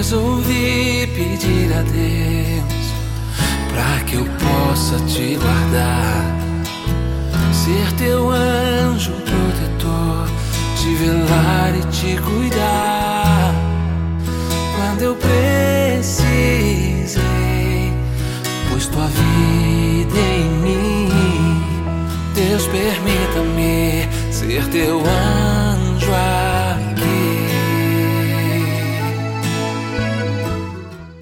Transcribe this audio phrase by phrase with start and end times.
[0.00, 2.86] resolvi pedir a Deus
[3.68, 6.24] para que eu possa te guardar,
[7.52, 10.26] ser teu anjo protetor,
[10.78, 13.54] te velar e te cuidar
[14.74, 16.32] quando eu precisei,
[18.70, 21.10] pois tua vida em mim.
[22.34, 23.19] Deus permita-me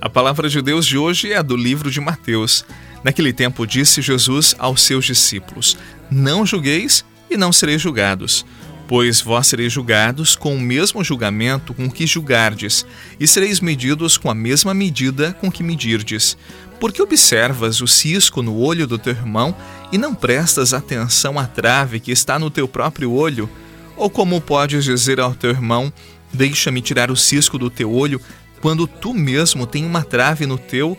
[0.08, 2.64] A palavra de Deus de hoje é a do livro de Mateus.
[3.04, 5.76] Naquele tempo disse Jesus aos seus discípulos:
[6.10, 8.42] Não julgueis e não sereis julgados,
[8.88, 12.86] pois vós sereis julgados com o mesmo julgamento com que julgardes,
[13.20, 16.38] e sereis medidos com a mesma medida com que medirdes.
[16.80, 19.54] Porque observas o cisco no olho do teu irmão
[19.92, 23.46] e não prestas atenção à trave que está no teu próprio olho?
[23.94, 25.92] Ou como podes dizer ao teu irmão:
[26.32, 28.18] Deixa-me tirar o cisco do teu olho,
[28.60, 30.96] quando tu mesmo tem uma trave no teu?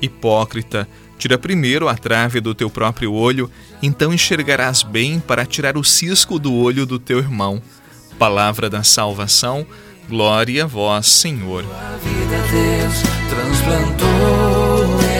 [0.00, 3.50] Hipócrita, tira primeiro a trave do teu próprio olho,
[3.82, 7.62] então enxergarás bem para tirar o cisco do olho do teu irmão.
[8.18, 9.66] Palavra da salvação,
[10.08, 11.62] glória a vós, Senhor.
[12.02, 15.15] Vida Deus transplantou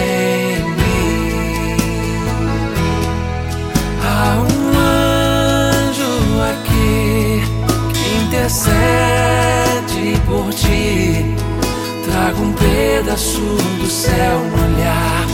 [13.35, 15.25] do céu no olhar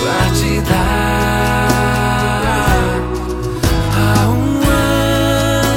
[0.00, 1.68] pra te dar.
[3.94, 4.62] Há um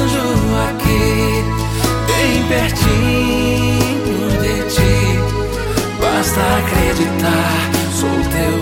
[0.00, 0.28] anjo
[0.70, 1.44] aqui,
[2.06, 4.96] bem pertinho de ti.
[6.00, 7.58] Basta acreditar,
[7.92, 8.57] sou teu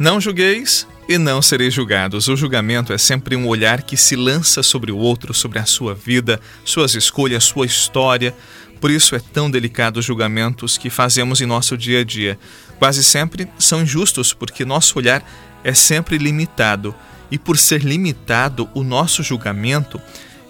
[0.00, 2.26] Não julgueis e não sereis julgados.
[2.26, 5.94] O julgamento é sempre um olhar que se lança sobre o outro, sobre a sua
[5.94, 8.34] vida, suas escolhas, sua história.
[8.80, 12.38] Por isso é tão delicado os julgamentos que fazemos em nosso dia a dia.
[12.78, 15.22] Quase sempre são injustos, porque nosso olhar
[15.62, 16.94] é sempre limitado.
[17.30, 20.00] E por ser limitado, o nosso julgamento,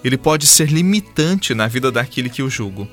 [0.05, 2.89] ele pode ser limitante na vida daquele que o julgo.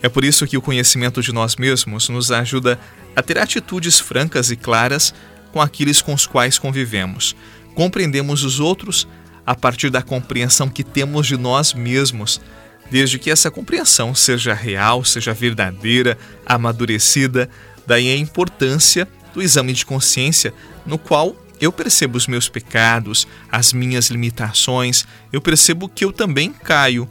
[0.00, 2.78] É por isso que o conhecimento de nós mesmos nos ajuda
[3.16, 5.12] a ter atitudes francas e claras
[5.56, 7.34] com aqueles com os quais convivemos.
[7.74, 9.08] Compreendemos os outros
[9.46, 12.42] a partir da compreensão que temos de nós mesmos,
[12.90, 17.48] desde que essa compreensão seja real, seja verdadeira, amadurecida.
[17.86, 20.52] Daí a importância do exame de consciência,
[20.84, 26.52] no qual eu percebo os meus pecados, as minhas limitações, eu percebo que eu também
[26.52, 27.08] caio.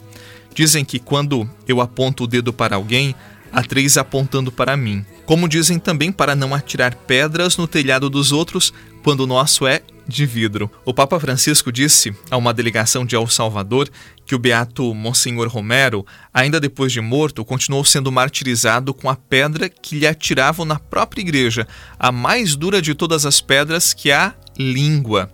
[0.54, 3.12] Dizem que quando eu aponto o dedo para alguém,
[3.62, 5.04] três apontando para mim.
[5.24, 8.72] Como dizem também para não atirar pedras no telhado dos outros
[9.02, 10.70] quando o nosso é de vidro.
[10.84, 13.88] O Papa Francisco disse a uma delegação de El Salvador
[14.24, 19.68] que o beato Monsenhor Romero, ainda depois de morto, continuou sendo martirizado com a pedra
[19.68, 21.66] que lhe atiravam na própria igreja,
[21.98, 25.30] a mais dura de todas as pedras que é a língua.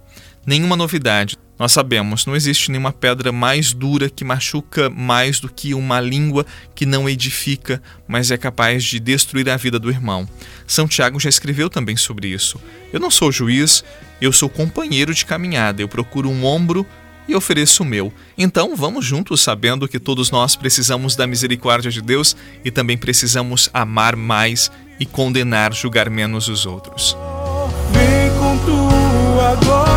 [0.46, 1.38] Nenhuma novidade.
[1.58, 6.44] Nós sabemos, não existe nenhuma pedra mais dura que machuca mais do que uma língua
[6.74, 10.28] que não edifica, mas é capaz de destruir a vida do irmão.
[10.66, 12.60] São Tiago já escreveu também sobre isso.
[12.92, 13.84] Eu não sou juiz,
[14.20, 16.86] eu sou companheiro de caminhada, eu procuro um ombro
[17.28, 18.12] e ofereço o meu.
[18.36, 23.70] Então vamos juntos sabendo que todos nós precisamos da misericórdia de Deus e também precisamos
[23.72, 27.16] amar mais e condenar, julgar menos os outros.
[27.92, 29.91] Vem com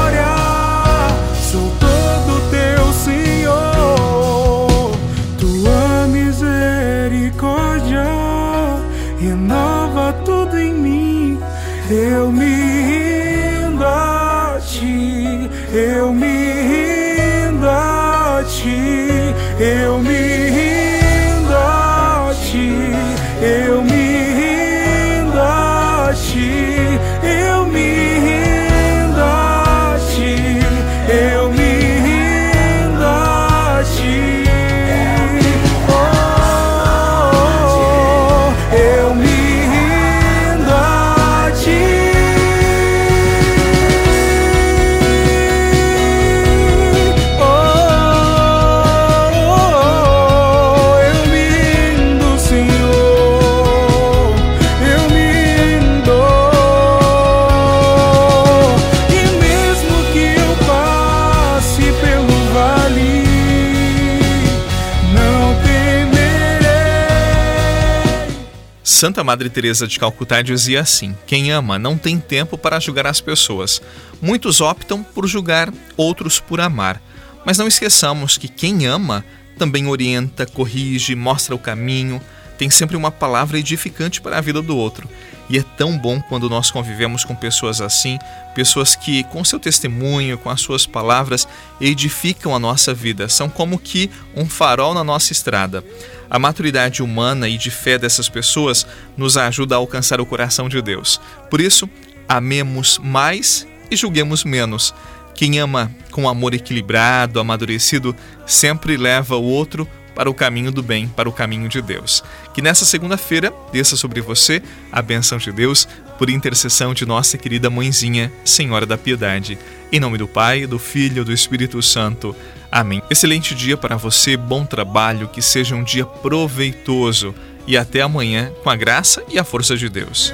[68.88, 73.20] Santa Madre Teresa de Calcutá dizia assim: Quem ama não tem tempo para julgar as
[73.20, 73.82] pessoas.
[74.22, 77.02] Muitos optam por julgar, outros por amar.
[77.44, 79.26] Mas não esqueçamos que quem ama
[79.58, 82.22] também orienta, corrige, mostra o caminho,
[82.60, 85.10] tem sempre uma palavra edificante para a vida do outro.
[85.50, 88.18] E é tão bom quando nós convivemos com pessoas assim,
[88.56, 91.48] pessoas que, com seu testemunho, com as suas palavras,
[91.80, 93.30] edificam a nossa vida.
[93.30, 95.84] São como que um farol na nossa estrada.
[96.30, 100.82] A maturidade humana e de fé dessas pessoas nos ajuda a alcançar o coração de
[100.82, 101.22] Deus.
[101.50, 101.88] Por isso,
[102.28, 104.94] amemos mais e julguemos menos.
[105.36, 108.16] Quem ama com amor equilibrado, amadurecido,
[108.48, 112.24] sempre leva o outro para o caminho do bem, para o caminho de Deus.
[112.54, 117.70] Que nessa segunda-feira desça sobre você a benção de Deus por intercessão de nossa querida
[117.70, 119.58] mãezinha, Senhora da Piedade.
[119.92, 122.36] Em nome do Pai, do Filho e do Espírito Santo.
[122.72, 123.02] Amém.
[123.10, 127.36] Excelente dia para você, bom trabalho, que seja um dia proveitoso
[127.68, 130.34] e até amanhã com a graça e a força de Deus.